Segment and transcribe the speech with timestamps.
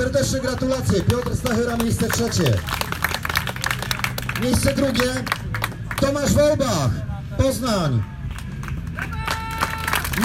[0.00, 1.02] serdeczne gratulacje.
[1.02, 2.58] Piotr Stachyra, miejsce trzecie.
[4.42, 5.24] Miejsce drugie
[6.00, 6.90] Tomasz Wołbach,
[7.38, 8.02] Poznań.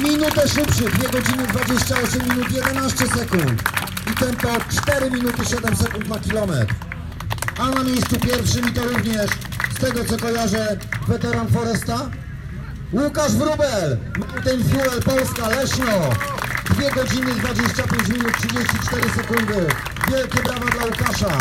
[0.04, 3.64] Minutę szybszy, 2 godziny 28 minut 11 sekund.
[4.12, 4.48] I tempo
[4.82, 6.74] 4 minuty 7 sekund na kilometr.
[7.60, 9.30] A na miejscu pierwszym i to również
[9.78, 12.10] z tego co kojarzę weteran Foresta
[12.94, 16.10] Łukasz Wrubel, Mountain Fuel Polska Leszno
[16.70, 19.68] 2 godziny 25 minut 34 sekundy.
[20.12, 21.38] Wielkie brawa dla Łukasza.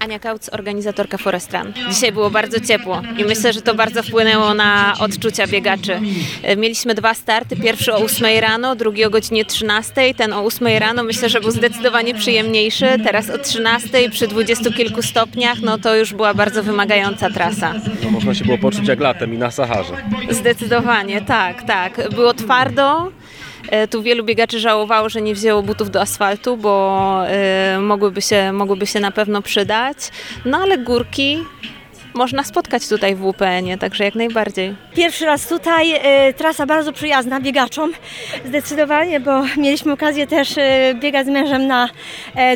[0.00, 1.72] Ania Kauc, organizatorka Forest Run.
[1.90, 6.00] Dzisiaj było bardzo ciepło i myślę, że to bardzo wpłynęło na odczucia biegaczy.
[6.42, 10.14] E, Mieliśmy dwa starty, pierwszy o 8 rano, drugi o godzinie 13.
[10.14, 12.86] Ten o 8 rano myślę, że był zdecydowanie przyjemniejszy.
[13.04, 17.74] Teraz o 13 przy dwudziestu kilku stopniach, no to już była bardzo wymagająca trasa.
[18.04, 19.92] No, można się było poczuć jak latem i na Saharze.
[20.30, 22.10] Zdecydowanie, tak, tak.
[22.14, 23.12] Było twardo.
[23.70, 28.52] E, Tu wielu biegaczy żałowało, że nie wzięło butów do asfaltu, bo e, mogłyby się,
[28.52, 29.96] mogłyby się na pewno przydać.
[30.44, 31.38] No ale górki
[32.14, 34.74] można spotkać tutaj w WPN-ie, także jak najbardziej.
[34.94, 37.92] Pierwszy raz tutaj, e, trasa bardzo przyjazna biegaczom,
[38.44, 40.48] zdecydowanie, bo mieliśmy okazję też
[40.94, 41.88] biegać z mężem na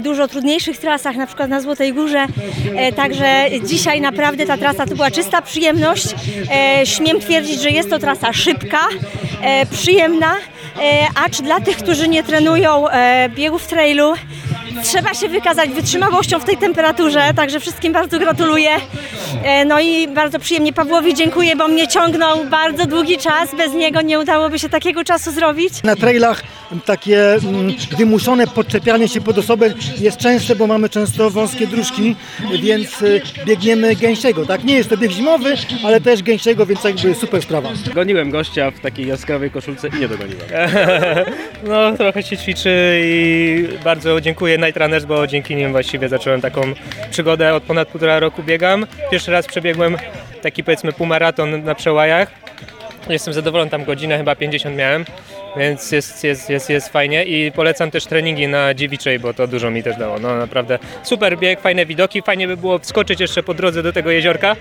[0.03, 2.27] dużo trudniejszych trasach, na przykład na Złotej Górze,
[2.97, 6.07] także dzisiaj naprawdę ta trasa to była czysta przyjemność.
[6.85, 8.81] Śmiem twierdzić, że jest to trasa szybka,
[9.71, 14.15] przyjemna, e, acz dla tych, którzy nie trenują e, biegów trailu,
[14.85, 18.71] Trzeba się wykazać wytrzymałością w tej temperaturze, także wszystkim bardzo gratuluję.
[19.45, 23.55] E, No i bardzo przyjemnie Pawłowi dziękuję, bo mnie ciągnął bardzo długi czas.
[23.55, 25.83] Bez niego nie udałoby się takiego czasu zrobić.
[25.83, 26.43] Na trailach
[26.79, 32.17] takie mm, wymuszone podczepianie się pod osobę jest częste, bo mamy często wąskie dróżki,
[32.63, 34.47] więc y, biegniemy gęsiego.
[34.47, 34.65] Tak?
[34.65, 35.55] Nie jest to bieg zimowy,
[35.85, 37.69] ale też gęsiego, więc jakby super sprawa.
[37.95, 40.41] Goniłem gościa w takiej jaskrawej koszulce i nie dogoniłem.
[41.65, 46.63] No, trochę się ćwiczy i bardzo dziękuję Night Runners, bo dzięki nim właściwie zacząłem taką
[47.11, 47.55] przygodę.
[47.55, 48.87] Od ponad półtora roku biegam.
[49.11, 49.97] Pierwszy raz przebiegłem
[50.43, 52.50] taki powiedzmy półmaraton na przełajach.
[53.09, 55.05] Jestem zadowolony, tam godzinę chyba 50 miałem,
[55.57, 59.71] więc jest, jest, jest, jest fajnie i polecam też treningi na dziewiczej, bo to dużo
[59.71, 60.19] mi też dało.
[60.19, 64.11] No naprawdę super bieg, fajne widoki, fajnie by było wskoczyć jeszcze po drodze do tego
[64.11, 64.57] jeziorka,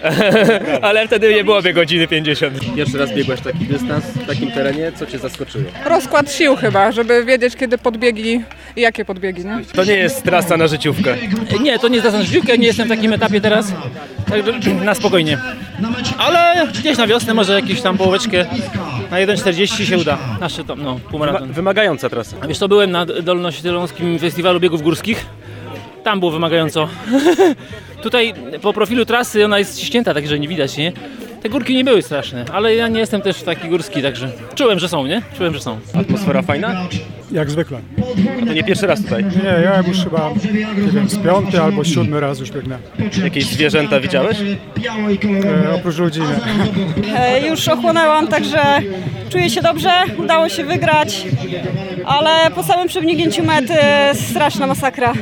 [0.82, 2.74] ale wtedy nie byłoby godziny 50.
[2.76, 5.64] Pierwszy raz biegłeś taki dystans w takim terenie, co Cię zaskoczyło?
[5.84, 8.42] Rozkład sił chyba, żeby wiedzieć kiedy podbiegi
[8.76, 9.60] i jakie podbiegi, nie?
[9.74, 11.16] To nie jest trasa na życiówkę.
[11.62, 13.72] Nie, to nie jest na życiówkę, nie jestem w takim etapie teraz,
[14.28, 15.38] także na spokojnie.
[16.18, 18.46] Ale gdzieś na wiosnę może jakąś tam połóweczkę
[19.10, 20.18] na 1,40 się uda.
[20.40, 21.52] Nasze to, no, półmaraton.
[21.52, 22.36] wymagająca trasa.
[22.48, 25.26] Wiesz, to byłem na Dolnośląskim Festiwalu Biegów Górskich.
[26.04, 26.88] Tam było wymagająco.
[28.02, 30.92] Tutaj po profilu trasy ona jest ścięta, także nie widać, nie?
[31.42, 34.88] Te górki nie były straszne, ale ja nie jestem też taki górski, także czułem, że
[34.88, 35.22] są, nie?
[35.38, 35.78] Czułem, że są.
[35.94, 36.76] Atmosfera fajna?
[37.32, 37.80] Jak zwykle.
[38.42, 39.24] A to nie pierwszy raz tutaj.
[39.24, 40.30] Nie, ja już chyba,
[40.84, 42.78] nie wiem, z piąty albo siódmy raz już biegnę.
[43.24, 44.36] Jakieś zwierzęta widziałeś?
[44.40, 47.18] E, oprócz ludzi nie.
[47.18, 48.58] E, Już ochłonęłam, także
[49.28, 51.24] czuję się dobrze, udało się wygrać,
[52.06, 53.74] ale po samym przebiegnięciu mety
[54.14, 55.12] straszna masakra.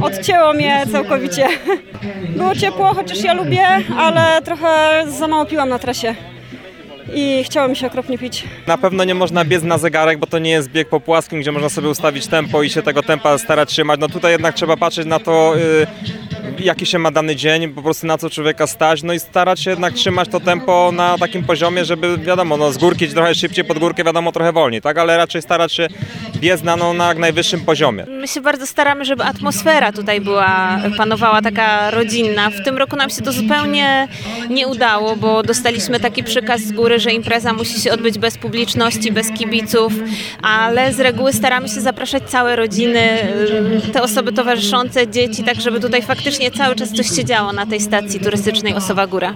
[0.00, 1.46] Odcięło mnie całkowicie.
[2.36, 3.66] Było ciepło, chociaż ja lubię,
[3.98, 6.14] ale trochę za mało piłam na trasie
[7.14, 8.44] i chciało mi się okropnie pić.
[8.66, 11.52] Na pewno nie można biec na zegarek, bo to nie jest bieg po płaskim, gdzie
[11.52, 14.00] można sobie ustawić tempo i się tego tempa starać trzymać.
[14.00, 15.86] No tutaj jednak trzeba patrzeć na to, y,
[16.58, 19.70] jaki się ma dany dzień, po prostu na co człowieka stać, no i starać się
[19.70, 23.78] jednak trzymać to tempo na takim poziomie, żeby wiadomo, no z górki trochę szybciej, pod
[23.78, 25.88] górkę wiadomo trochę wolniej, tak, ale raczej starać się
[26.36, 28.06] biec na, no, na jak najwyższym poziomie.
[28.08, 32.50] My się bardzo staramy, żeby atmosfera tutaj była, panowała taka rodzinna.
[32.50, 34.08] W tym roku nam się to zupełnie
[34.50, 39.12] nie udało, bo dostaliśmy taki przykaz z góry, że impreza musi się odbyć bez publiczności,
[39.12, 39.92] bez kibiców,
[40.42, 43.08] ale z reguły staramy się zapraszać całe rodziny,
[43.92, 47.80] te osoby towarzyszące, dzieci, tak żeby tutaj faktycznie cały czas coś się działo na tej
[47.80, 49.28] stacji turystycznej Osowa Góra.